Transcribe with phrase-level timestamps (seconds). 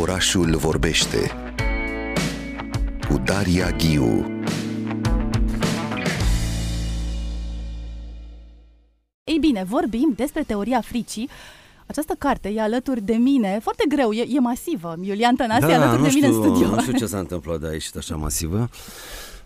[0.00, 1.30] Orașul vorbește
[3.08, 4.26] cu Daria Ghiu.
[9.24, 11.28] Ei bine, vorbim despre teoria fricii.
[11.86, 14.96] Această carte e alături de mine, foarte greu, e, e masivă.
[15.02, 16.74] Iulian Tănase da, e alături nu de mine știu, în studio.
[16.74, 18.68] Nu știu ce s-a întâmplat de aici așa masivă.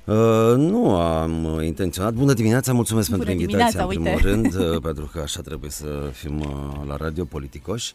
[0.04, 2.12] Uh, nu am intenționat.
[2.12, 4.58] Bună dimineața, mulțumesc Bună pentru invitația, în dimineața, primul uite.
[4.58, 7.92] rând, uh, pentru că așa trebuie să fim uh, la radio politicoși.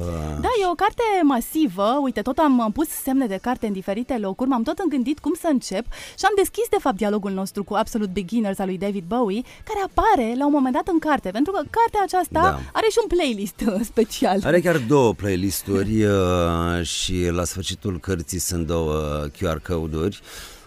[0.00, 0.04] Uh,
[0.40, 1.98] Da, e o carte masivă.
[2.02, 5.34] Uite, tot am am pus semne de carte în diferite locuri, m-am tot îngândit cum
[5.40, 5.84] să încep
[6.18, 9.80] și am deschis, de fapt, dialogul nostru cu Absolute Beginners al lui David Bowie, care
[9.86, 12.60] apare la un moment dat în carte, pentru că cartea aceasta Da.
[12.72, 14.40] are și un playlist uh, special.
[14.44, 20.20] Are chiar două playlisturi uh, și la sfârșitul cărții sunt două QR code-uri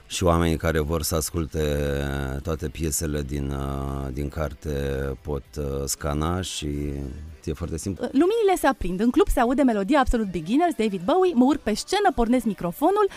[0.10, 1.64] și oamenii care vor să asculte
[2.44, 4.70] toate piesele din, uh, din carte
[5.22, 6.68] pot uh, scana și
[7.44, 8.04] e foarte simplu.
[8.04, 11.74] Luminile se aprind, în club se aude melodia Absolute Beginners, David Bowie, mă urc pe
[11.74, 13.10] scenă, pornesc microfonul,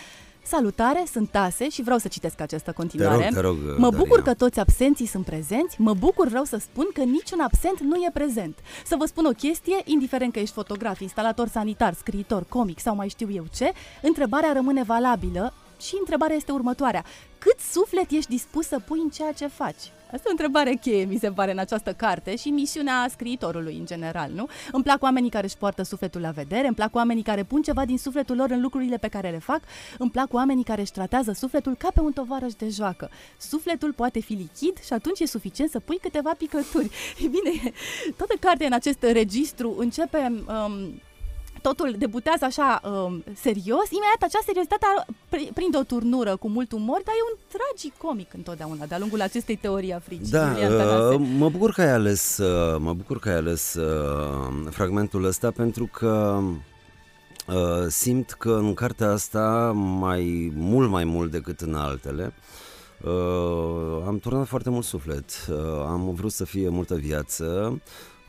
[0.45, 3.25] Salutare, sunt Tase și vreau să citesc această continuare.
[3.25, 3.99] rog, te rog, mă Daria.
[3.99, 7.97] bucur că toți absenții sunt prezenți, mă bucur vreau să spun că niciun absent nu
[7.97, 8.59] e prezent.
[8.87, 13.09] Să vă spun o chestie, indiferent că ești fotograf, instalator sanitar, scriitor, comic sau mai
[13.09, 13.73] știu eu ce,
[14.03, 17.05] întrebarea rămâne valabilă și întrebarea este următoarea.
[17.39, 19.93] Cât suflet ești dispus să pui în ceea ce faci?
[20.13, 23.87] Asta e o întrebare cheie, mi se pare, în această carte și misiunea scriitorului în
[23.87, 24.47] general, nu?
[24.73, 27.85] Îmi plac oamenii care își poartă sufletul la vedere, îmi plac oamenii care pun ceva
[27.85, 29.61] din sufletul lor în lucrurile pe care le fac,
[29.99, 33.11] îmi plac oamenii care își tratează sufletul ca pe un tovarăș de joacă.
[33.39, 36.91] Sufletul poate fi lichid și atunci e suficient să pui câteva picături.
[37.23, 37.73] Ei bine,
[38.17, 40.45] toată cartea în acest registru începe...
[40.47, 41.01] Um,
[41.63, 46.73] totul debutează așa um, serios, imediat acea seriozitate ar- pri- prinde o turnură cu mult
[46.73, 50.31] umor, dar e un tragic comic întotdeauna de-a lungul acestei teorii a fricii.
[50.31, 51.15] Da, Iulian Tănase.
[51.15, 55.51] uh, mă bucur că ai ales, uh, mă bucur că ai ales uh, fragmentul ăsta
[55.51, 56.41] pentru că
[57.49, 62.33] uh, simt că în cartea asta mai mult mai mult decât în altele
[63.05, 65.31] uh, am turnat foarte mult suflet.
[65.51, 65.57] Uh,
[65.87, 67.81] am vrut să fie multă viață.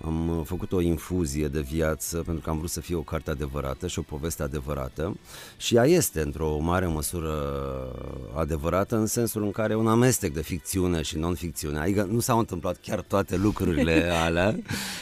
[0.05, 3.29] Am uh, făcut o infuzie de viață pentru că am vrut să fie o carte
[3.29, 5.17] adevărată și o poveste adevărată
[5.57, 7.33] și ea este într-o mare măsură
[8.35, 11.79] adevărată în sensul în care e un amestec de ficțiune și non-ficțiune.
[11.79, 14.59] Adică nu s-au întâmplat chiar toate lucrurile alea,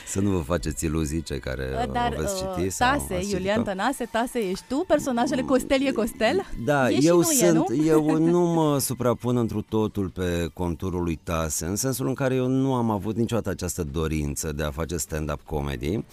[0.08, 2.70] să nu vă faceți iluzii cei care Dar, o veți uh, citi.
[2.70, 3.72] sau Tase, ați Iulian citit-o.
[3.72, 6.46] Tănase, Tase ești tu, personajele Costel e Costel?
[6.66, 7.86] Da, e și eu nu sunt, e, nu?
[7.86, 12.48] eu nu mă suprapun întru totul pe conturul lui Tase, în sensul în care eu
[12.48, 16.04] nu am avut niciodată această dorință de a face stand-up comedy,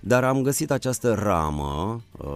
[0.00, 2.26] dar am găsit această ramă uh,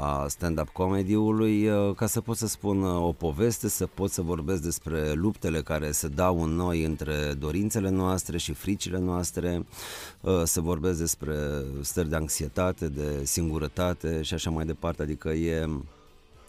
[0.00, 4.22] a stand-up comedy-ului uh, ca să pot să spun uh, o poveste, să pot să
[4.22, 9.66] vorbesc despre luptele care se dau în noi între dorințele noastre și fricile noastre,
[10.20, 11.36] uh, să vorbesc despre
[11.80, 15.68] stări de anxietate, de singurătate și așa mai departe, adică e...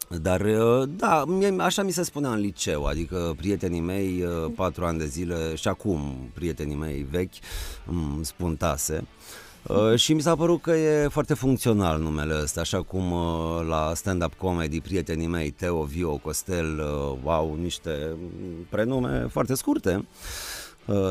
[0.08, 4.86] Dar, uh, da, mie, așa mi se spunea în liceu, adică prietenii mei, uh, patru
[4.86, 7.34] ani de zile, și acum prietenii mei vechi,
[7.86, 9.08] îmi spun tase.
[9.68, 13.92] Uh, și mi s-a părut că e foarte funcțional numele ăsta, așa cum uh, la
[13.96, 18.16] stand-up comedy prietenii mei, Teo, Vio, Costel, uh, au niște
[18.70, 19.96] prenume foarte scurte.
[19.96, 20.04] Uh,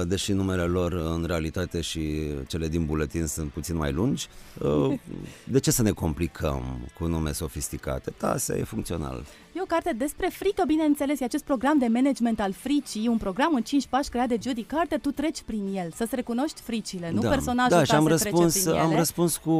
[0.04, 4.28] deși numele lor în realitate și cele din buletin sunt puțin mai lungi.
[4.58, 4.98] Uh,
[5.44, 6.62] De ce să ne complicăm
[6.98, 8.10] cu nume sofisticate?
[8.16, 9.24] Tase e funcțional.
[9.52, 13.54] E o carte despre frică, bineînțeles, e acest program de management al fricii, un program
[13.54, 17.20] în 5 pași creat de Judy Carter, tu treci prin el, să-ți recunoști fricile, nu
[17.20, 18.98] personajul da, ta și am se răspuns, trece prin am ele.
[18.98, 19.54] răspuns cu,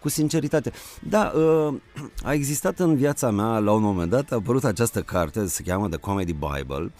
[0.00, 0.72] cu sinceritate.
[1.08, 1.74] Da, uh,
[2.22, 5.88] a existat în viața mea, la un moment dat, a apărut această carte, se cheamă
[5.88, 6.92] The Comedy Bible,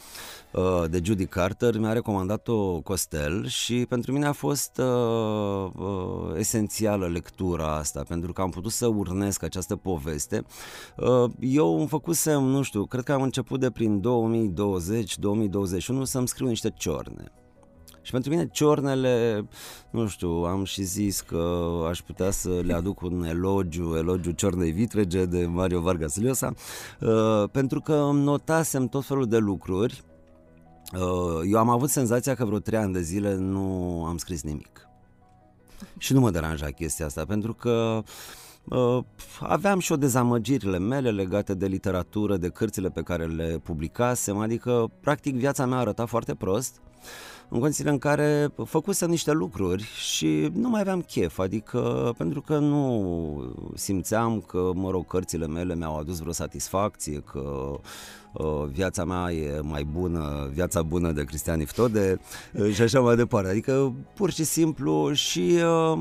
[0.53, 7.07] uh, de Judy Carter, mi-a recomandat-o Costel și pentru mine a fost uh, uh, esențială
[7.07, 10.45] lectura asta, pentru că am putut să urnesc această poveste.
[10.97, 14.03] Uh, eu îmi făcusem, nu știu, cred că am început de prin 2020-2021
[16.03, 17.33] să-mi scriu niște ciorne.
[18.03, 19.47] Și pentru mine ciornele,
[19.91, 24.71] nu știu, am și zis că aș putea să le aduc un elogiu, elogiu ciornei
[24.71, 26.53] vitrege de Mario Vargas Llosa,
[27.01, 30.03] uh, pentru că îmi notasem tot felul de lucruri.
[30.93, 34.89] Uh, eu am avut senzația că vreo trei ani de zile nu am scris nimic.
[35.99, 38.03] Și nu mă deranja chestia asta, pentru că
[38.65, 39.05] uh,
[39.41, 44.91] aveam și o dezamăgirile mele legate de literatură, de cărțile pe care le publicasem, adică
[45.01, 46.81] practic viața mea arăta foarte prost
[47.49, 52.59] în condițiile în care făcusem niște lucruri și nu mai aveam chef, adică pentru că
[52.59, 57.71] nu simțeam că, mă rog, cărțile mele mi-au adus vreo satisfacție, că
[58.33, 62.21] uh, viața mea e mai bună, viața bună de Cristian Iftode
[62.53, 63.49] uh, și așa mai departe.
[63.49, 66.01] Adică pur și simplu și uh, uh,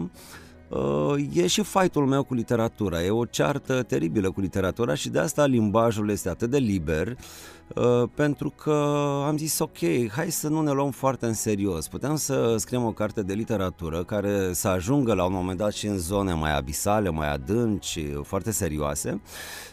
[1.34, 5.46] e și fightul meu cu literatura, e o ceartă teribilă cu literatura și de asta
[5.46, 7.18] limbajul este atât de liber,
[7.76, 8.72] Uh, pentru că
[9.28, 9.78] am zis ok,
[10.12, 11.88] hai să nu ne luăm foarte în serios.
[11.88, 15.88] Putem să scriem o carte de literatură care să ajungă la un moment dat și
[15.88, 19.22] în zone mai abisale, mai adânci, foarte serioase,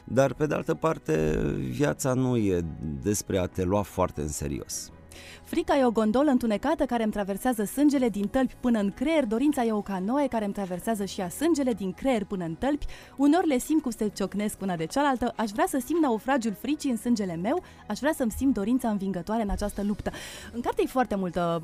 [0.04, 1.40] dar pe de altă parte
[1.70, 2.64] viața nu e
[3.02, 4.90] despre a te lua foarte în serios.
[5.42, 9.64] Frica e o gondolă întunecată care îmi traversează sângele din tălpi până în creier, dorința
[9.64, 12.86] e o canoe care îmi traversează și a sângele din creier până în tălpi,
[13.16, 16.90] uneori le simt cum se ciocnesc una de cealaltă, aș vrea să simt naufragiul fricii
[16.90, 20.10] în sângele meu, aș vrea să-mi simt dorința învingătoare în această luptă.
[20.52, 21.62] În carte e foarte multă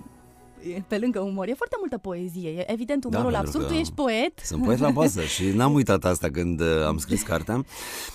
[0.86, 2.50] pe lângă umor, e foarte multă poezie.
[2.50, 4.38] E evident umorul da, absurd, tu ești poet.
[4.42, 7.64] Sunt poet la bază și n-am uitat asta când uh, am scris cartea.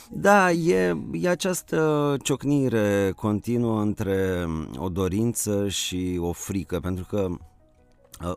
[0.09, 4.47] Da, e, e această ciocnire continuă între
[4.77, 7.48] o dorință și o frică, pentru că Uh,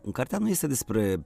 [0.03, 1.25] în cartea nu este despre,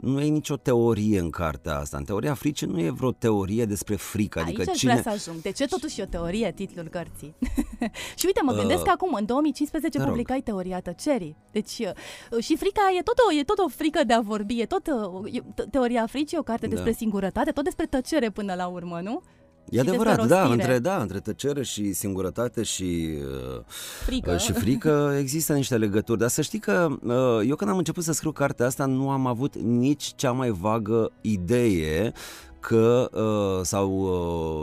[0.00, 1.96] nu e nicio teorie în cartea asta.
[1.96, 4.40] În teoria fricii nu e vreo teorie despre frică.
[4.40, 4.90] Adică Aici cine...
[4.90, 5.42] vrea să ajung.
[5.42, 7.34] De ce totuși e o teorie titlul cărții?
[8.18, 11.36] și uite, mă gândesc uh, că acum, în 2015, publicai teoria tăcerii.
[11.52, 14.66] Deci uh, și frica e tot, o, e tot o frică de a vorbi, e
[14.66, 16.96] tot uh, e, teoria fricii, o carte despre da.
[16.96, 19.22] singurătate, tot despre tăcere până la urmă, nu?
[19.70, 23.08] E adevărat, da, între, da, între tăcere și singurătate și
[23.54, 23.60] uh,
[24.04, 24.36] frică.
[24.36, 26.18] și frică există niște legături.
[26.18, 29.26] Dar să știi că uh, eu când am început să scriu cartea asta nu am
[29.26, 32.12] avut nici cea mai vagă idee
[32.60, 33.90] că uh, sau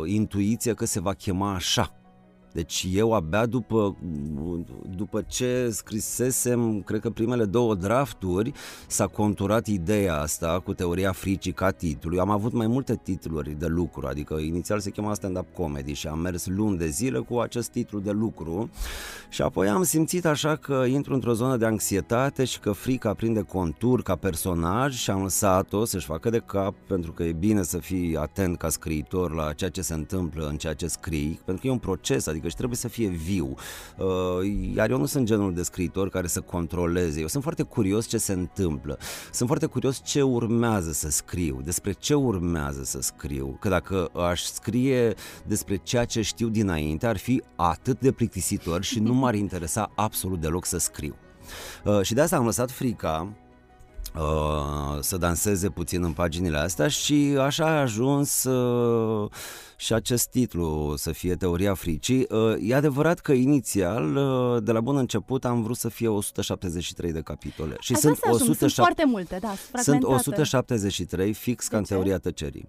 [0.02, 2.03] uh, intuiție că se va chema așa.
[2.54, 3.96] Deci eu abia după,
[4.96, 8.52] după ce scrisesem, cred că primele două drafturi,
[8.88, 12.16] s-a conturat ideea asta cu teoria fricii ca titlu.
[12.16, 16.08] Eu am avut mai multe titluri de lucru, adică inițial se chema stand-up comedy și
[16.08, 18.70] am mers luni de zile cu acest titlu de lucru
[19.30, 23.42] și apoi am simțit așa că intru într-o zonă de anxietate și că frica prinde
[23.42, 27.78] contur ca personaj și am lăsat-o să-și facă de cap pentru că e bine să
[27.78, 31.68] fii atent ca scriitor la ceea ce se întâmplă în ceea ce scrii, pentru că
[31.68, 33.56] e un proces, adică adică și trebuie să fie viu.
[33.98, 37.20] Uh, iar eu nu sunt genul de scriitor care să controleze.
[37.20, 38.98] Eu sunt foarte curios ce se întâmplă.
[39.32, 43.58] Sunt foarte curios ce urmează să scriu, despre ce urmează să scriu.
[43.60, 45.14] Că dacă aș scrie
[45.46, 50.42] despre ceea ce știu dinainte, ar fi atât de plictisitor și nu m-ar interesa absolut
[50.42, 51.16] deloc să scriu.
[51.84, 53.34] Uh, și de asta am lăsat frica
[54.16, 59.30] Uh, să danseze puțin în paginile astea și așa a ajuns uh,
[59.76, 62.26] și acest titlu să fie Teoria fricii.
[62.30, 67.12] Uh, e adevărat că inițial, uh, de la bun început, am vrut să fie 173
[67.12, 67.76] de capitole.
[67.80, 68.58] Și sunt, ajung, 107...
[68.58, 72.68] sunt foarte multe, da, Sunt 173 fix ca în Teoria tăcerii.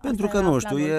[0.00, 0.94] Pentru că, nu știu, e,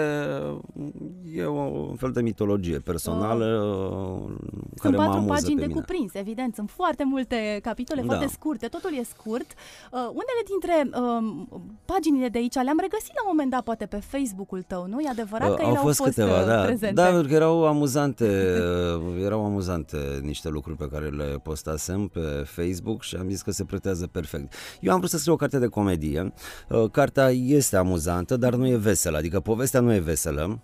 [1.36, 4.36] e un fel de mitologie personală uh,
[4.68, 5.80] Sunt care patru mă pagini de mine.
[5.80, 6.56] cuprins, evident.
[6.56, 8.08] Sunt foarte multe capitole, da.
[8.08, 9.52] foarte scurte, totul e scurt.
[9.92, 11.48] Uh, unele dintre uh,
[11.86, 15.00] paginile de aici le-am regăsit la un moment dat, poate pe Facebook-ul tău, nu?
[15.00, 16.62] E adevărat uh, că au ele fost au fost câteva, uh, da.
[16.62, 17.02] prezente.
[17.02, 18.58] Da, pentru că erau amuzante,
[19.06, 23.52] uh, erau amuzante niște lucruri pe care le postasem pe Facebook și am zis că
[23.52, 24.54] se pretează perfect.
[24.80, 26.34] Eu am vrut să scriu o carte de comedie.
[26.70, 30.60] Uh, cartea este amuzantă, dar nu e veselă, adică povestea nu e veselă,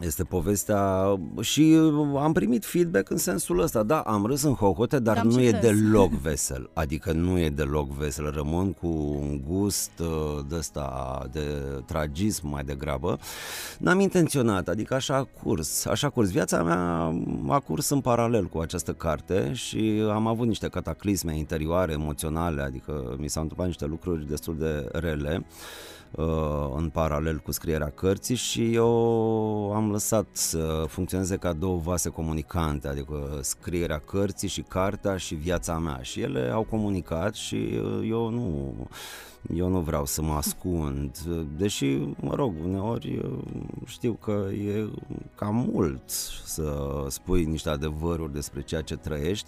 [0.00, 1.78] este povestea și
[2.16, 3.82] am primit feedback în sensul ăsta.
[3.82, 6.70] Da, am râs în hohote, dar am nu e deloc vesel.
[6.72, 8.30] Adică nu e deloc vesel.
[8.30, 8.86] Rămân cu
[9.20, 11.42] un gust uh, de ăsta de
[11.86, 13.18] tragism mai degrabă.
[13.78, 15.86] N-am intenționat, adică așa a curs.
[15.86, 16.30] Așa a curs.
[16.30, 17.12] Viața mea
[17.48, 23.16] a curs în paralel cu această carte și am avut niște cataclisme interioare, emoționale, adică
[23.18, 25.44] mi s-au întâmplat niște lucruri destul de rele.
[26.16, 28.88] Uh, în paralel cu scrierea cărții și eu
[29.74, 35.78] am lăsat să funcționeze ca două vase comunicante, adică scrierea cărții și cartea și viața
[35.78, 35.98] mea.
[36.02, 38.74] Și ele au comunicat și uh, eu nu
[39.54, 41.18] eu nu vreau să mă ascund,
[41.56, 43.38] deși, mă rog, uneori uh,
[43.86, 44.86] știu că e
[45.34, 46.02] cam mult
[46.44, 49.46] să spui niște adevăruri despre ceea ce trăiești,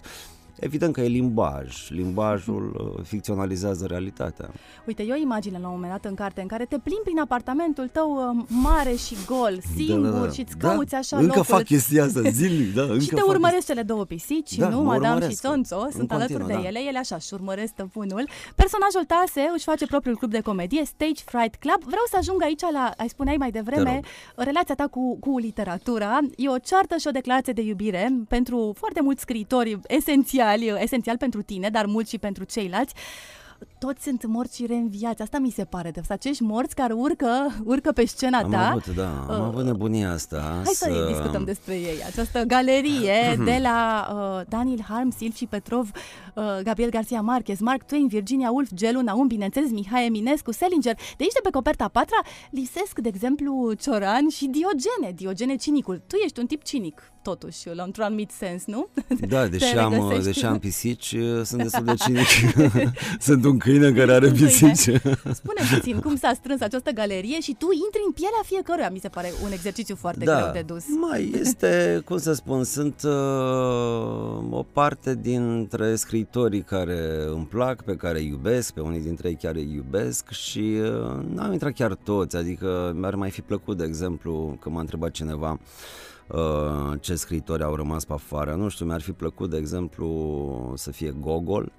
[0.59, 1.89] Evident că e limbaj.
[1.89, 4.49] Limbajul uh, ficționalizează realitatea.
[4.85, 7.87] Uite, eu imagine la un moment dat în carte în care te plimbi prin apartamentul
[7.87, 10.31] tău uh, mare și gol, singur da, da, da.
[10.31, 10.97] și îți cauți da?
[10.97, 11.55] așa Încă locul.
[11.55, 14.81] fac chestia asta zilnic, da, încă Și te urmăresc cele două pisici, da, nu?
[14.81, 16.67] Madame și Sonso, sunt alături de da.
[16.67, 18.27] ele, ele așa și urmăresc stăpânul.
[18.55, 21.81] Personajul Tase își face propriul club de comedie, Stage Fright Club.
[21.83, 23.99] Vreau să ajung aici la, ai spuneai mai devreme,
[24.35, 26.19] relația ta cu, cu literatura.
[26.35, 31.17] E o ceartă și o declarație de iubire pentru foarte mulți scriitori esențiali esențial, esențial
[31.17, 32.93] pentru tine, dar mult și pentru ceilalți.
[33.79, 35.21] toți sunt morți și reînviați.
[35.21, 35.91] Asta mi se pare.
[35.91, 38.69] De acești morți care urcă, urcă pe scena am ta.
[38.69, 40.61] Avut, da, am uh, avut nebunia asta.
[40.63, 42.03] Hai să, să discutăm despre ei.
[42.05, 45.91] Această galerie de la uh, Daniel Harm, Silvi Petrov,
[46.35, 50.95] uh, Gabriel Garcia Marquez, Mark Twain, Virginia Woolf, Gelu Naum, bineînțeles, Mihai Eminescu, Selinger.
[50.95, 55.15] De aici, de pe coperta a patra, lipsesc, de exemplu, Cioran și Diogene.
[55.15, 56.01] Diogene cinicul.
[56.07, 58.87] Tu ești un tip cinic totuși, la într-un anumit sens, nu?
[59.27, 62.27] Da, deși am, deși am pisici, sunt destul de cinic.
[63.27, 64.89] sunt un câine care are pisici.
[65.33, 68.89] Spune puțin cum s-a strâns această galerie și tu intri în pielea fiecăruia.
[68.89, 70.83] Mi se pare un exercițiu foarte da, greu de dus.
[71.09, 73.11] Mai este, cum să spun, sunt uh,
[74.49, 79.35] o parte dintre scriitorii care îmi plac, pe care îi iubesc, pe unii dintre ei
[79.35, 83.83] chiar îi iubesc și uh, n-am intrat chiar toți, adică mi-ar mai fi plăcut, de
[83.83, 86.16] exemplu, că m-a întrebat cineva Uh,
[86.99, 88.55] ce scritori au rămas pe afară.
[88.55, 91.71] Nu știu, mi-ar fi plăcut, de exemplu, să fie Gogol,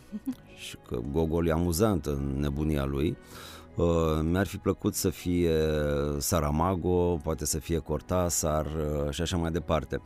[0.64, 3.16] și că Gogol e amuzant în nebunia lui.
[3.74, 3.86] Uh,
[4.22, 5.54] mi-ar fi plăcut să fie
[6.18, 10.00] Saramago, poate să fie Cortázar uh, și așa mai departe.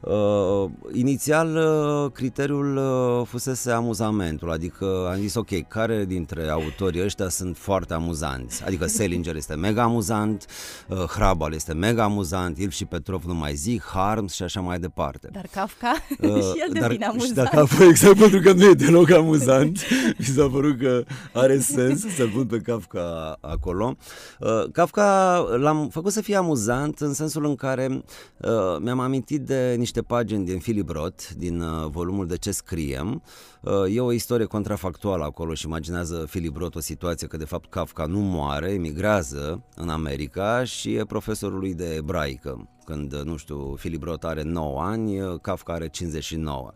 [0.00, 7.28] Uh, inițial, uh, criteriul uh, fusese amuzamentul, adică am zis, ok, care dintre autorii ăștia
[7.28, 8.64] sunt foarte amuzanți?
[8.64, 10.46] Adică Selinger este mega amuzant,
[10.88, 14.78] uh, Hrabal este mega amuzant, Ilf și Petrov nu mai zic, Harms și așa mai
[14.78, 15.28] departe.
[15.32, 17.22] Dar Kafka uh, și el devine dar, amuzant.
[17.22, 19.78] Și dar Kafka, exact pentru că nu e deloc amuzant,
[20.18, 23.96] mi s-a părut că are sens să-l pun pe Kafka acolo.
[24.40, 28.02] Uh, Kafka l-am făcut să fie amuzant în sensul în care
[28.36, 32.50] uh, mi-am amintit de niște niște pagini din Philip Roth, din uh, volumul De ce
[32.50, 33.22] scriem.
[33.60, 37.70] Uh, e o istorie contrafactuală acolo și imaginează Philip Roth o situație că de fapt
[37.70, 42.68] Kafka nu moare, emigrează în America și e profesorul lui de ebraică.
[42.84, 46.72] Când, uh, nu știu, Philip Roth are 9 ani, uh, Kafka are 59.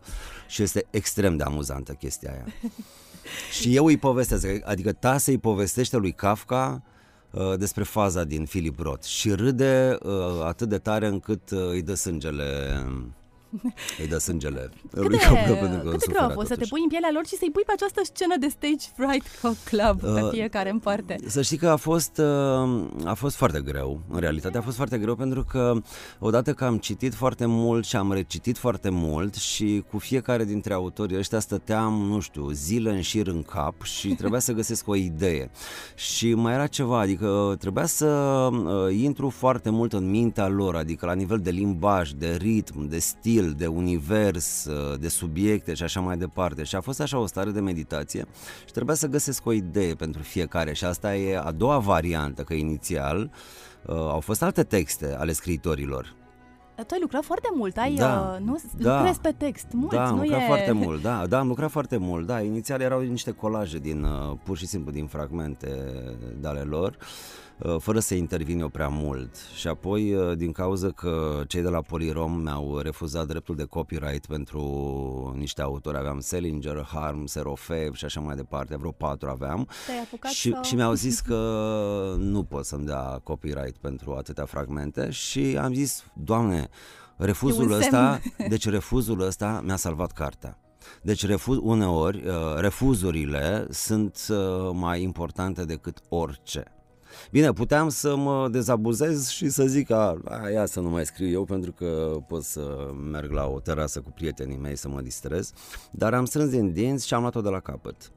[0.47, 2.45] Și este extrem de amuzantă chestia aia.
[3.59, 6.90] și eu îi povestesc, adică ta să-i povestește lui Kafka Uh,
[7.57, 9.05] despre faza din Philip Roth.
[9.05, 10.11] Și râde uh,
[10.43, 12.81] atât de tare încât uh, îi dă sângele
[13.99, 16.65] îi dă sângele cât lui Capra pentru că cât de greu a fost să te
[16.69, 19.27] pui în pielea lor și să-i pui pe această scenă de stage fright
[19.63, 21.15] club uh, pe fiecare în parte?
[21.27, 24.97] Să știi că a fost, uh, a fost foarte greu, în realitate a fost foarte
[24.97, 25.73] greu pentru că
[26.19, 30.73] odată că am citit foarte mult și am recitit foarte mult și cu fiecare dintre
[30.73, 34.95] autorii ăștia stăteam, nu știu, zile în șir în cap și trebuia să găsesc o
[34.95, 35.51] idee.
[35.95, 38.05] Și mai era ceva, adică trebuia să
[38.51, 42.99] uh, intru foarte mult în mintea lor, adică la nivel de limbaj, de ritm, de
[42.99, 46.63] stil, stil, de univers, uh, de subiecte și așa mai departe.
[46.63, 48.25] Și a fost așa o stare de meditație
[48.65, 52.53] și trebuia să găsesc o idee pentru fiecare și asta e a doua variantă, că
[52.53, 53.31] inițial
[53.85, 56.15] uh, au fost alte texte ale scriitorilor.
[56.75, 60.07] Tu ai lucrat foarte mult, ai, da, uh, nu da, lucrezi pe text, mult, da,
[60.07, 60.45] am nu lucrat e...
[60.45, 64.37] foarte mult, da, da, am lucrat foarte mult, da, inițial erau niște colaje din, uh,
[64.43, 65.67] pur și simplu din fragmente
[66.39, 69.35] de ale lor, Uh, fără să intervin eu prea mult.
[69.55, 74.25] Și apoi, uh, din cauza că cei de la Polirom mi-au refuzat dreptul de copyright
[74.25, 74.61] pentru
[75.37, 79.67] niște autori, aveam Selinger, Harm, Serofev și așa mai departe, vreo patru aveam.
[80.31, 80.63] Și, sau...
[80.63, 81.35] și mi-au zis că
[82.17, 86.69] nu pot să-mi dea copyright pentru atâtea fragmente și am zis, Doamne,
[87.17, 90.57] refuzul ăsta, deci refuzul ăsta mi-a salvat cartea.
[91.01, 94.27] Deci refuz, uneori uh, refuzurile sunt
[94.73, 96.63] mai importante decât orice.
[97.31, 100.15] Bine, puteam să mă dezabuzez și să zic că
[100.53, 104.11] ia să nu mai scriu eu pentru că pot să merg la o terasă cu
[104.11, 105.51] prietenii mei să mă distrez,
[105.91, 108.11] dar am strâns din dinți și am luat-o de la capăt.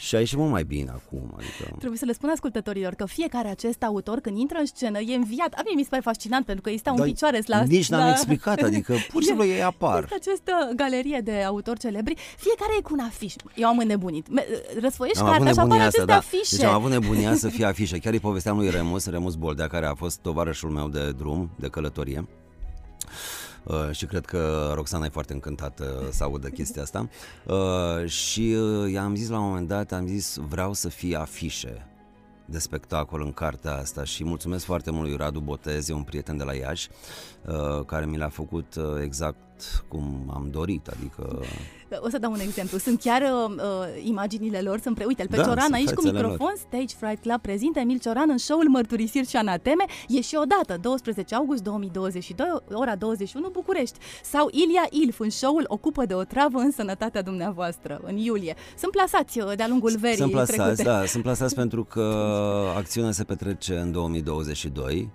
[0.00, 1.34] Și a ieșit mult mai bine acum.
[1.36, 1.74] Adică...
[1.78, 5.52] Trebuie să le spun ascultătorilor că fiecare acest autor când intră în scenă e înviat.
[5.52, 7.62] A mie mi se pare fascinant pentru că este un picioare la...
[7.62, 8.10] Nici n-am la...
[8.10, 10.02] explicat, adică pur și simplu ei apar.
[10.02, 13.34] Este această galerie de autori celebri, fiecare e cu un afiș.
[13.54, 14.26] Eu am înnebunit.
[14.80, 16.16] Răsfoiești cartea și apar aceste da.
[16.16, 16.56] afișe.
[16.56, 17.98] Deci am avut nebunia să fie afișe.
[17.98, 21.68] Chiar îi povesteam lui Remus, Remus Boldea, care a fost tovarășul meu de drum, de
[21.68, 22.28] călătorie.
[23.64, 27.08] Uh, și cred că Roxana e foarte încântată să audă chestia asta.
[27.46, 31.86] Uh, și uh, i-am zis la un moment dat, am zis vreau să fie afișe
[32.44, 36.36] de spectacol în cartea asta și mulțumesc foarte mult lui Radu Botez, e un prieten
[36.36, 36.88] de la Iași,
[37.46, 39.38] uh, care mi l-a făcut uh, exact
[39.88, 41.40] cum am dorit, adică...
[42.00, 42.78] O să dau un exemplu.
[42.78, 45.04] Sunt chiar uh, uh imaginile lor, sunt pre...
[45.04, 46.54] Uite, pe da, Cioran aici cu microfon, lor.
[46.56, 49.84] Stage Fright Club prezintă Emil Cioran în show-ul Mărturisiri și Anateme.
[50.08, 53.98] E și o dată, 12 august 2022, ora 21, București.
[54.22, 58.54] Sau Ilia Ilf în show-ul Ocupă de o travă în sănătatea dumneavoastră, în iulie.
[58.78, 60.82] Sunt plasați uh, de-a lungul verii Sunt plasați, trecute.
[60.82, 62.34] da, sunt plasați pentru că
[62.76, 65.10] acțiunea se petrece în 2022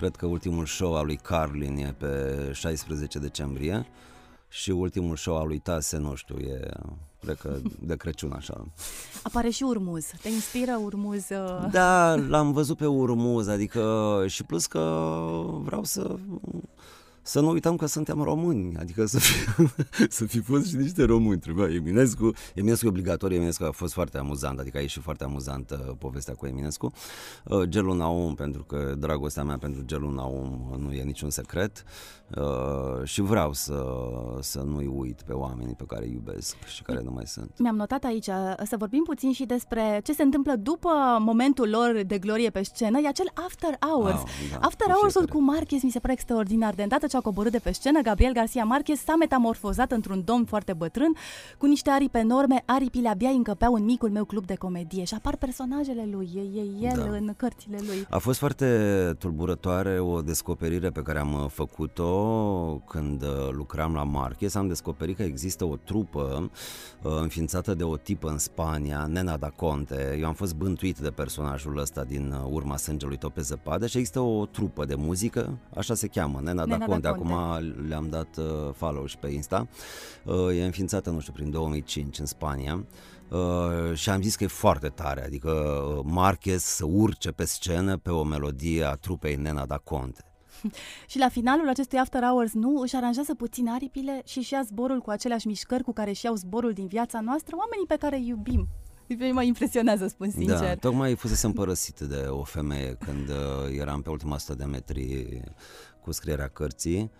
[0.00, 3.86] Cred că ultimul show al lui Carlin e pe 16 decembrie
[4.48, 6.68] și ultimul show al lui Tase, nu știu, e
[7.20, 8.64] cred că de Crăciun așa.
[9.22, 10.06] Apare și Urmuz.
[10.22, 11.28] Te inspiră Urmuz?
[11.28, 11.70] Uh...
[11.70, 15.12] Da, l-am văzut pe Urmuz, adică și plus că
[15.62, 16.16] vreau să
[17.22, 19.66] să nu uităm că suntem români, adică să fi,
[20.18, 21.38] să fi fost și niște români.
[21.38, 25.86] Trebuia Eminescu, Eminescu e obligatoriu, Eminescu a fost foarte amuzant, adică a ieșit foarte amuzantă
[25.88, 26.92] uh, povestea cu Eminescu.
[27.44, 31.84] Uh, Gelul Naum, pentru că dragostea mea pentru Gelul Naum nu e niciun secret
[32.36, 33.84] uh, și vreau să,
[34.40, 37.50] să nu-i uit pe oamenii pe care îi iubesc și care nu mai sunt.
[37.58, 38.28] Mi-am notat aici
[38.64, 42.98] să vorbim puțin și despre ce se întâmplă după momentul lor de glorie pe scenă,
[42.98, 44.20] e acel After Hours.
[44.20, 46.74] Oh, da, after Hours-ul cu Marquez mi se pare extraordinar.
[46.74, 50.44] De îndată ce a coborât de pe scenă, Gabriel Garcia Marquez s-a metamorfozat într-un domn
[50.44, 51.12] foarte bătrân,
[51.58, 55.36] cu niște aripi enorme, aripile abia încăpeau în micul meu club de comedie și apar
[55.36, 57.16] personajele lui, e, e el da.
[57.16, 58.06] în cărțile lui.
[58.10, 58.66] A fost foarte
[59.18, 62.12] tulburătoare o descoperire pe care am uh, făcut-o
[62.88, 64.54] când uh, lucram la Marquez.
[64.54, 66.50] Am descoperit că există o trupă
[67.02, 70.16] uh, înființată de o tipă în Spania, Nena da Conte.
[70.20, 74.46] Eu am fost bântuit de personajul ăsta din urma sângelui Tope Zăpadă și există o
[74.46, 76.99] trupă de muzică, așa se cheamă, Nena, Nena da Conte.
[77.00, 79.68] Da Conte acum le-am dat uh, follow și pe Insta.
[80.24, 82.84] Uh, e înființată, nu știu, prin 2005 în Spania.
[83.30, 87.96] Uh, și am zis că e foarte tare, adică uh, Marquez să urce pe scenă
[87.96, 90.24] pe o melodie a trupei Nena da Conte.
[91.10, 95.00] și la finalul acestui After Hours, nu, își aranjează puțin aripile și își ia zborul
[95.00, 98.26] cu aceleași mișcări cu care își iau zborul din viața noastră, oamenii pe care îi
[98.28, 98.68] iubim.
[99.18, 100.58] Pe mă impresionează, spun sincer.
[100.58, 105.42] Da, tocmai fusesem părăsit de o femeie când uh, eram pe ultima 100 de metri
[106.02, 107.10] cu scrierea cărții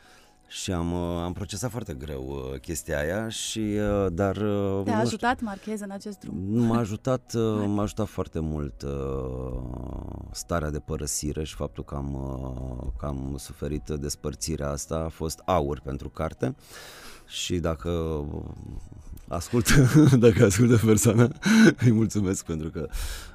[0.51, 4.37] și am, uh, am procesat foarte greu uh, chestia aia și uh, dar
[4.85, 6.35] Te-a ajutat Marchez în acest drum?
[6.37, 7.33] M-a ajutat,
[7.75, 8.85] m-a ajutat foarte mult
[10.31, 12.15] starea de părăsire și faptul că am,
[12.99, 14.97] că am suferit despărțirea asta.
[14.97, 16.55] A fost aur pentru carte
[17.27, 18.25] și dacă
[19.31, 19.75] ascult,
[20.27, 21.29] dacă ascultă persoana,
[21.85, 22.89] îi mulțumesc pentru că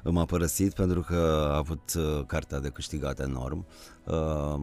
[0.04, 3.66] m-a părăsit, pentru că a avut uh, cartea de câștigat enorm.
[4.04, 4.60] Uh,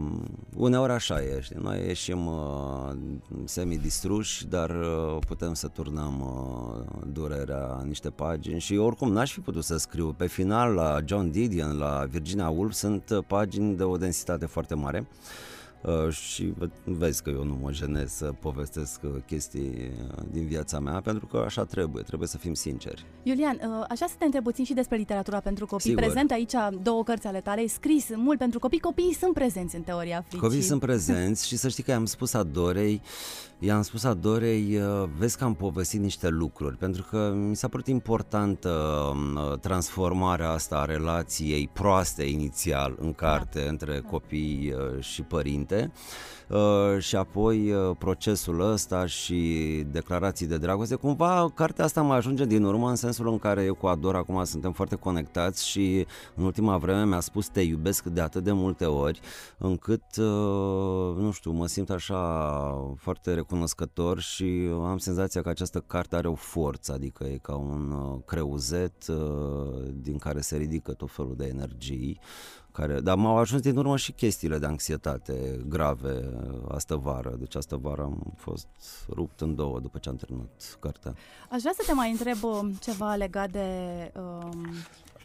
[0.56, 1.58] uneori așa e, știi?
[1.62, 2.92] noi ieșim uh,
[3.46, 9.40] semi-distruși, dar uh, putem să turnăm uh, durerea în niște pagini și oricum n-aș fi
[9.40, 10.14] putut să scriu.
[10.18, 14.76] Pe final, la John Didion, la Virginia Woolf, sunt uh, pagini de o densitate foarte
[14.76, 15.00] mare.
[15.00, 15.53] Uh, Uh,
[16.10, 21.02] și vezi că eu nu mă jenez să povestesc uh, chestii uh, din viața mea,
[21.02, 23.06] pentru că așa trebuie, trebuie să fim sinceri.
[23.24, 25.90] Iulian, așa să te întreb puțin și despre literatura pentru copii.
[25.90, 26.04] Sigur.
[26.04, 28.80] Prezent aici două cărți ale tale, scris mult pentru copii.
[28.80, 30.40] Copiii sunt prezenți în teoria fricii.
[30.40, 33.02] Copiii sunt prezenți și să știi că am spus Adorei,
[33.60, 34.80] i-am spus Adorei,
[35.18, 38.72] vezi că am povestit niște lucruri, pentru că mi s-a părut importantă
[39.62, 43.70] transformarea asta a relației proaste inițial în carte da.
[43.70, 44.10] între da.
[44.10, 45.92] copii și părinte înainte
[46.50, 50.96] uh, și apoi uh, procesul ăsta și declarații de dragoste.
[50.96, 54.44] Cumva cartea asta mă ajunge din urmă în sensul în care eu cu Ador acum
[54.44, 56.06] suntem foarte conectați și
[56.36, 59.20] în ultima vreme mi-a spus te iubesc de atât de multe ori
[59.58, 62.22] încât, uh, nu știu, mă simt așa
[62.98, 67.94] foarte recunoscător și am senzația că această carte are o forță, adică e ca un
[68.26, 69.06] creuzet
[69.94, 72.20] din care se ridică tot felul de energii
[72.74, 76.30] care, dar m-au ajuns din urmă și chestiile de anxietate grave
[76.70, 77.36] astă vară.
[77.40, 78.68] Deci astă vară am fost
[79.10, 81.16] rupt în două după ce am terminat cartea.
[81.50, 83.68] Aș vrea să te mai întreb uh, ceva legat de
[84.16, 84.68] um,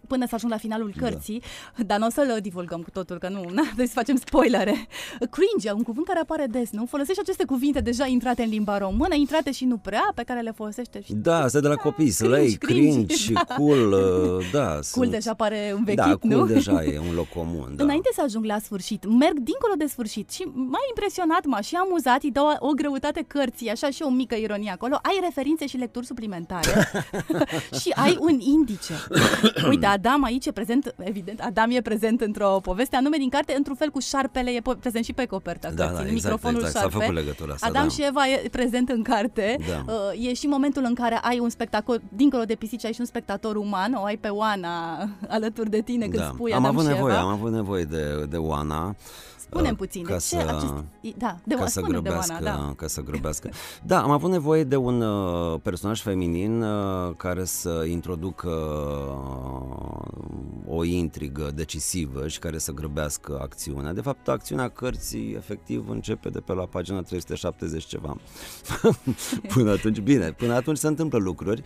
[0.06, 1.06] până să ajung la finalul da.
[1.06, 1.42] cărții,
[1.76, 1.82] da.
[1.82, 4.88] dar nu o să-l divulgăm cu totul, că nu, na, deci să facem spoilere.
[5.30, 6.86] Cringe, un cuvânt care apare des, nu?
[6.86, 10.50] Folosești aceste cuvinte deja intrate în limba română, intrate și nu prea, pe care le
[10.50, 13.54] folosește și Da, asta de la copii, să lei, cringe, cringe da.
[13.54, 14.66] cool, uh, da.
[14.66, 15.10] Cool sunt...
[15.10, 16.46] deja pare un vechit, da, cool nu?
[16.46, 17.84] deja e un loc comun, da.
[17.84, 22.22] Înainte să ajung la sfârșit, merg dincolo de sfârșit și m-a impresionat, m-a și amuzat,
[22.22, 26.06] îi dau o greutate cărții, așa și o mică ironie acolo, ai referințe și lecturi
[26.06, 26.70] suplimentare
[27.80, 28.94] și ai un indice.
[29.68, 33.76] Uite, Adam aici e prezent, evident, Adam e prezent într-o poveste anume din carte, într-un
[33.76, 35.72] fel cu șarpele, e prezent și pe copertă.
[35.74, 36.92] Da, da, exact, microfonul exact, șarpe.
[36.92, 37.88] S-a făcut legătura asta, Adam da.
[37.88, 39.58] și Eva e prezent în carte.
[39.68, 39.92] Da.
[39.92, 43.06] Uh, e și momentul în care ai un spectacol, dincolo de pisici, ai și un
[43.06, 46.30] spectator uman, o ai pe Oana alături de tine când da.
[46.34, 47.22] spui am Adam avut și nevoie, Eva.
[47.22, 48.96] Am avut nevoie de, de Oana.
[49.48, 50.74] Spune-mi uh, puțin, ca de ce să, acest...
[51.16, 52.72] Da, de, ca să grăbească, de Oana, da.
[52.76, 53.50] ca să grăbească.
[53.82, 60.08] Da, am avut nevoie de un uh, personaj feminin uh, care să introducă uh,
[60.66, 63.92] o intrigă decisivă și care să grăbească acțiunea.
[63.92, 68.16] De fapt, acțiunea cărții efectiv începe de pe la pagina 370 ceva.
[69.54, 71.62] până atunci, bine, până atunci se întâmplă lucruri.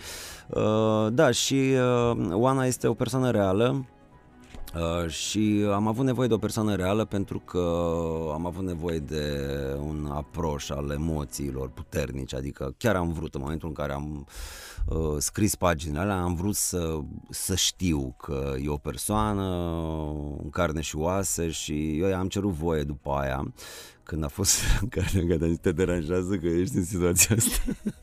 [0.48, 1.72] Uh, da, și
[2.10, 3.84] uh, Oana este o persoană reală
[4.74, 7.58] Uh, și am avut nevoie de o persoană reală pentru că
[8.32, 9.46] am avut nevoie de
[9.78, 14.26] un aproș al emoțiilor puternice, adică chiar am vrut în momentul în care am
[14.86, 16.98] uh, scris paginile alea, am vrut să,
[17.30, 19.44] să știu că e o persoană
[20.42, 23.52] în carne și oase și eu am cerut voie după aia
[24.02, 27.72] când a fost în carne, că te deranjează că ești în situația asta.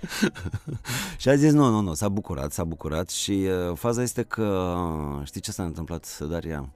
[1.18, 4.76] și a zis nu, nu, nu, s-a bucurat, s-a bucurat și uh, faza este că,
[5.24, 6.72] știi ce s-a întâmplat, Daria?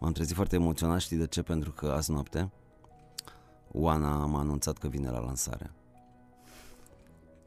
[0.00, 1.42] M-am trezit foarte emoționat, știi de ce?
[1.42, 2.50] Pentru că azi noapte
[3.78, 5.70] Oana m-a anunțat că vine la lansare.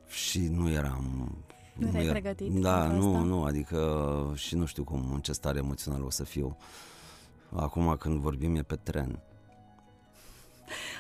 [0.08, 1.38] Și nu eram...
[1.76, 2.52] Nu, nu era, pregătit?
[2.52, 3.26] Da, nu, asta?
[3.26, 6.58] nu, adică și nu știu cum, în ce stare emoțională o să fiu.
[7.56, 9.20] Acum când vorbim e pe tren.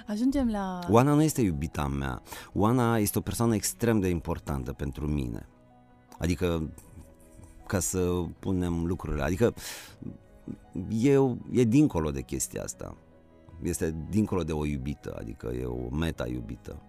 [0.09, 0.79] Ajungem la...
[0.89, 2.21] Oana nu este iubita mea.
[2.53, 5.47] Oana este o persoană extrem de importantă pentru mine.
[6.17, 6.69] Adică,
[7.67, 9.53] ca să punem lucrurile, adică
[10.89, 11.11] e,
[11.51, 12.97] e dincolo de chestia asta.
[13.61, 16.81] Este dincolo de o iubită, adică e o meta-iubită.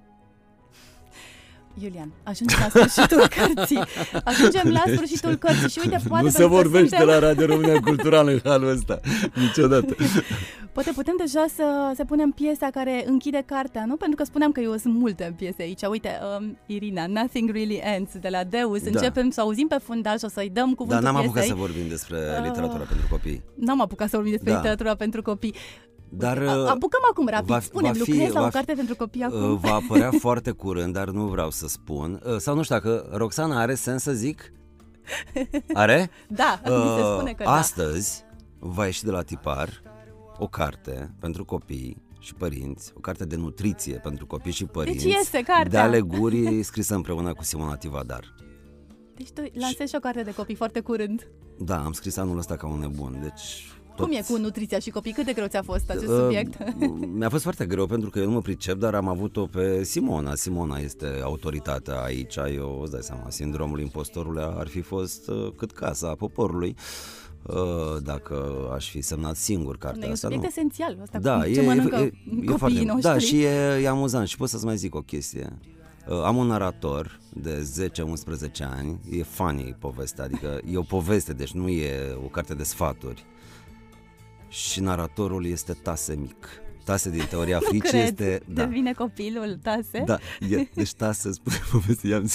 [1.82, 3.82] Iulian, ajungem la sfârșitul cărții.
[4.24, 6.24] Ajungem la sfârșitul cărții și uite, poate...
[6.24, 7.06] Nu se vorbește suntem...
[7.06, 9.00] la Radio România Cultural în halul ăsta,
[9.34, 9.94] niciodată.
[10.72, 13.96] Poate putem deja să, să punem piesa care închide cartea, nu?
[13.96, 15.82] Pentru că spuneam că eu sunt multe piese aici.
[15.82, 18.82] Uite, um, Irina, Nothing Really Ends de la Deus.
[18.82, 18.90] Da.
[18.92, 21.40] Începem să auzim pe fundal și o să-i dăm cuvântul Da, n-am piesei.
[21.40, 23.42] apucat să vorbim despre uh, literatura pentru copii.
[23.54, 24.56] N-am apucat să vorbim despre da.
[24.56, 25.54] literatura pentru copii.
[26.12, 29.56] Dar apucăm acum rapid, va, spune, va fi, lucrezi la o carte pentru copii acum?
[29.56, 32.22] Va apărea foarte curând, dar nu vreau să spun.
[32.24, 34.52] Uh, sau nu știu dacă Roxana are sens să zic?
[35.72, 36.10] Are?
[36.28, 38.24] Da, uh, mi se spune că Astăzi
[38.60, 38.66] da.
[38.68, 39.82] va ieși de la tipar
[40.38, 45.04] o carte pentru copii și părinți, o carte de nutriție pentru copii și părinți.
[45.04, 45.68] Deci este cartea.
[45.70, 48.34] De alegurii scrisă împreună cu Simona Tivadar.
[49.14, 51.30] Deci tu lansezi și o carte de copii foarte curând.
[51.58, 54.06] Da, am scris anul ăsta ca un nebun, deci tot...
[54.06, 55.12] Cum e cu nutriția și copii?
[55.12, 56.58] Cât de greu ți-a fost acest uh, subiect?
[57.18, 60.34] Mi-a fost foarte greu pentru că eu nu mă pricep, dar am avut-o pe Simona.
[60.34, 62.36] Simona este autoritatea aici.
[62.36, 66.76] Eu îți dai seama, sindromul impostorului ar fi fost uh, cât casa poporului
[67.42, 67.56] uh,
[68.02, 70.26] dacă aș fi semnat singur cartea e asta.
[70.26, 70.48] E un subiect nu.
[70.48, 73.02] esențial, asta da, e, ce mănâncă e, e, foarte, noștri.
[73.02, 75.58] Da, și e, e amuzant și pot să-ți mai zic o chestie.
[76.08, 81.52] Uh, am un narator de 10-11 ani, e funny povestea, adică e o poveste, deci
[81.52, 83.24] nu e o carte de sfaturi
[84.50, 86.48] și naratorul este Tase mic.
[86.84, 88.40] Tase din teoria fricii este...
[88.46, 88.64] Da.
[88.64, 90.02] Devine copilul Tase?
[90.06, 90.18] Da,
[90.50, 92.26] e, deci Tase spune povestea, i-am,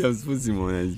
[0.00, 0.96] i-am spus Simone,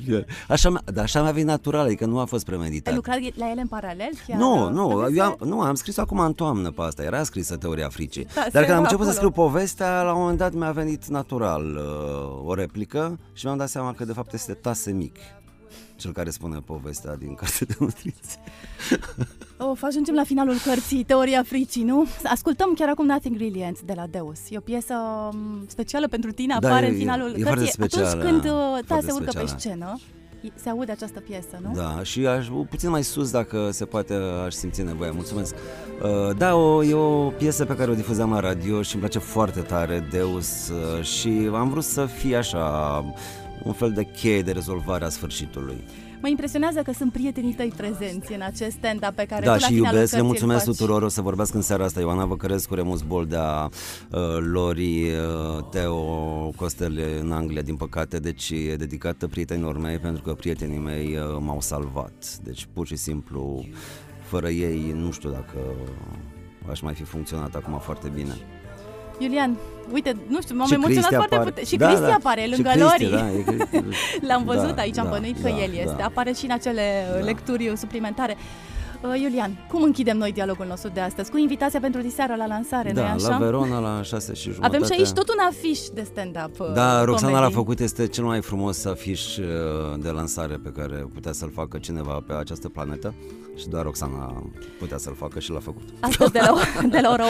[0.49, 2.87] așa, dar așa mi-a venit natural, adică nu a fost premeditat.
[2.87, 4.11] Ai lucrat la ele în paralel?
[4.27, 7.57] Chiar nu, nu, eu am, nu, am scris acum în toamnă pe asta, era scrisă
[7.57, 8.27] teoria fricii.
[8.35, 9.11] Da, dar când am început acolo.
[9.11, 13.59] să scriu povestea, la un moment dat mi-a venit natural uh, o replică și mi-am
[13.59, 15.17] dat seama că de fapt este Tase mic
[16.05, 18.41] cel care spune povestea din carte de nutriție.
[19.71, 22.07] Of, ajungem la finalul cărții, Teoria fricii, nu?
[22.25, 24.39] Ascultăm chiar acum Nothing Really Ends de la Deus.
[24.51, 24.95] E o piesă
[25.33, 27.71] mm, specială pentru tine, da, apare e, în finalul e, e cărții.
[27.71, 29.51] Specială, Atunci când uh, ta se urcă specială.
[29.51, 29.99] pe scenă,
[30.55, 31.73] se aude această piesă, nu?
[31.75, 34.15] Da, și aș, puțin mai sus, dacă se poate,
[34.47, 35.13] aș simți nevoia.
[35.13, 35.55] Mulțumesc.
[36.03, 39.19] Uh, da, o, e o piesă pe care o difuzam la radio și îmi place
[39.19, 43.05] foarte tare, Deus, uh, și am vrut să fie așa
[43.63, 45.77] un fel de cheie de rezolvare a sfârșitului.
[46.25, 50.15] Mă impresionează că sunt prietenii tăi prezenți în acest stand pe care Da, și iubesc,
[50.15, 53.69] le mulțumesc tuturor, o să vorbească în seara asta Ioana Văcărescu, Remus Boldea,
[54.11, 54.21] uh,
[54.53, 60.33] Lori, uh, Teo, Costel în Anglia, din păcate, deci e dedicată prietenilor mei pentru că
[60.33, 62.39] prietenii mei uh, m-au salvat.
[62.43, 63.67] Deci pur și simplu,
[64.23, 65.59] fără ei, nu știu dacă
[66.71, 68.37] aș mai fi funcționat acum foarte bine.
[69.19, 69.57] Iulian,
[69.93, 71.67] uite, nu știu, m-am emoționat foarte puternic.
[71.67, 73.11] Și da, Cristi da, apare lângă Lori.
[73.11, 73.85] Da, e,
[74.29, 75.95] L-am văzut da, aici, am da, bănuit da, că el este.
[75.99, 76.05] Da.
[76.05, 77.25] Apare și în acele da.
[77.25, 78.37] lecturi suplimentare.
[79.09, 81.31] Uh, Iulian, cum închidem noi dialogul nostru de astăzi?
[81.31, 83.29] Cu invitația pentru diseară la lansare, da, nu așa?
[83.29, 84.77] la Verona la 6 și jumătate.
[84.77, 88.25] Avem și aici tot un afiș de stand-up uh, Da, Roxana l-a făcut, este cel
[88.25, 89.45] mai frumos afiș uh,
[89.99, 93.15] de lansare pe care putea să-l facă cineva pe această planetă
[93.57, 94.43] și doar Roxana
[94.79, 95.83] putea să-l facă și l-a făcut.
[96.01, 96.55] Astăzi de la,
[96.95, 97.25] de la ora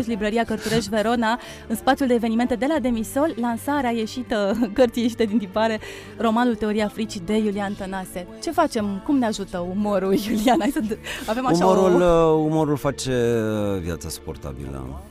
[0.00, 5.24] 18.30, Librăria Cărturești Verona, în spațiul de evenimente de la Demisol, lansarea ieșită, cărții ieșite
[5.24, 5.80] din tipare,
[6.18, 8.26] romanul Teoria Fricii de Iulian Tănase.
[8.42, 9.02] Ce facem?
[9.04, 10.56] Cum ne ajută umorul, Iulian?
[10.60, 10.80] Hai să
[11.26, 12.04] avem așa umorul, o...
[12.04, 13.12] Uh, umorul face
[13.82, 15.02] viața suportabilă.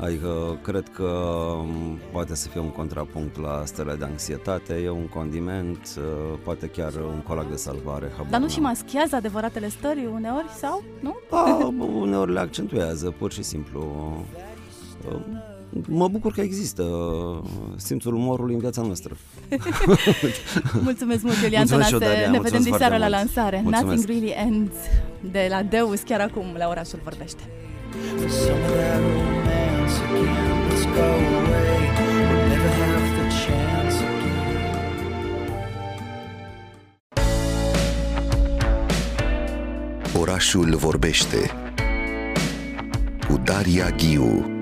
[0.00, 5.06] Adică cred că um, poate să fie un contrapunct la stările de anxietate, e un
[5.06, 8.12] condiment, uh, poate chiar un colac de salvare.
[8.30, 11.16] Dar nu și maschează adevăratele stări uneori sau nu?
[11.30, 11.58] Da,
[11.98, 14.14] uneori le accentuează, pur și simplu.
[15.72, 16.84] Um, mă bucur că există
[17.76, 19.16] simțul umorului în viața noastră.
[20.82, 22.28] mulțumesc mult, Iulian Tănase.
[22.30, 23.60] Ne vedem diseară la lansare.
[23.62, 23.96] Mulțumesc.
[23.96, 24.74] Nothing Really Ends
[25.30, 27.42] de la Deus, chiar acum la orașul vorbește.
[40.20, 41.50] Orașul vorbește
[43.28, 44.59] cu Daria Ghiu